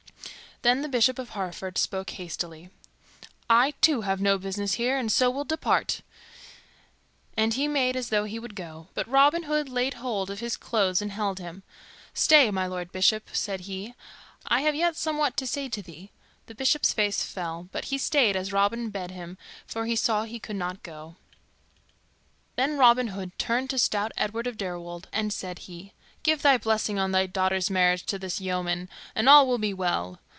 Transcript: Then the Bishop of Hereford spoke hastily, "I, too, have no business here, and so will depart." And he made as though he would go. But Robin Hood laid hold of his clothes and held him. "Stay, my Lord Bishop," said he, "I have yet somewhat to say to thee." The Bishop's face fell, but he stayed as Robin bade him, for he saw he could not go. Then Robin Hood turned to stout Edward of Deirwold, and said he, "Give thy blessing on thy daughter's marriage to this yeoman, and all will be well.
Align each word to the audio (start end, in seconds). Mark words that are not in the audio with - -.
Then 0.63 0.83
the 0.83 0.87
Bishop 0.89 1.17
of 1.17 1.31
Hereford 1.31 1.79
spoke 1.79 2.11
hastily, 2.11 2.69
"I, 3.49 3.71
too, 3.81 4.01
have 4.01 4.21
no 4.21 4.37
business 4.37 4.73
here, 4.75 4.95
and 4.95 5.11
so 5.11 5.27
will 5.31 5.43
depart." 5.43 6.01
And 7.35 7.55
he 7.55 7.67
made 7.67 7.95
as 7.95 8.09
though 8.09 8.25
he 8.25 8.37
would 8.37 8.53
go. 8.53 8.87
But 8.93 9.07
Robin 9.07 9.45
Hood 9.45 9.67
laid 9.67 9.95
hold 9.95 10.29
of 10.29 10.39
his 10.39 10.57
clothes 10.57 11.01
and 11.01 11.13
held 11.13 11.39
him. 11.39 11.63
"Stay, 12.13 12.51
my 12.51 12.67
Lord 12.67 12.91
Bishop," 12.91 13.29
said 13.35 13.61
he, 13.61 13.95
"I 14.45 14.61
have 14.61 14.75
yet 14.75 14.95
somewhat 14.95 15.35
to 15.37 15.47
say 15.47 15.67
to 15.67 15.81
thee." 15.81 16.11
The 16.45 16.53
Bishop's 16.53 16.93
face 16.93 17.23
fell, 17.23 17.67
but 17.71 17.85
he 17.85 17.97
stayed 17.97 18.35
as 18.35 18.53
Robin 18.53 18.91
bade 18.91 19.09
him, 19.09 19.39
for 19.65 19.87
he 19.87 19.95
saw 19.95 20.25
he 20.25 20.37
could 20.39 20.57
not 20.57 20.83
go. 20.83 21.15
Then 22.55 22.77
Robin 22.77 23.07
Hood 23.07 23.31
turned 23.39 23.71
to 23.71 23.79
stout 23.79 24.11
Edward 24.15 24.45
of 24.45 24.57
Deirwold, 24.57 25.07
and 25.11 25.33
said 25.33 25.57
he, 25.65 25.93
"Give 26.21 26.39
thy 26.43 26.59
blessing 26.59 26.99
on 26.99 27.11
thy 27.11 27.25
daughter's 27.25 27.71
marriage 27.71 28.03
to 28.05 28.19
this 28.19 28.39
yeoman, 28.39 28.89
and 29.15 29.27
all 29.27 29.47
will 29.47 29.57
be 29.57 29.73
well. 29.73 30.19